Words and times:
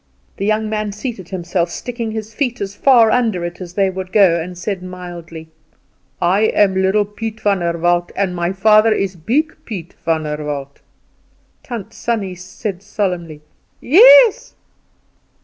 The 0.37 0.47
young 0.47 0.67
man 0.67 0.91
seated 0.93 1.29
himself, 1.29 1.69
sticking 1.69 2.09
his 2.09 2.33
feet 2.33 2.59
as 2.59 2.73
far 2.73 3.11
under 3.11 3.45
it 3.45 3.61
as 3.61 3.75
they 3.75 3.91
would 3.91 4.11
go, 4.11 4.41
and 4.41 4.57
said 4.57 4.81
mildly: 4.81 5.49
"I 6.19 6.41
am 6.45 6.73
Little 6.73 7.05
Piet 7.05 7.39
Vander 7.39 7.77
Walt, 7.77 8.11
and 8.15 8.35
my 8.35 8.51
father 8.51 8.91
is 8.91 9.15
Big 9.15 9.55
Piet 9.63 9.93
Vander 10.03 10.43
Walt." 10.43 10.81
Tant 11.61 11.93
Sannie 11.93 12.33
said 12.33 12.81
solemnly: 12.81 13.41
"Yes." 13.79 14.55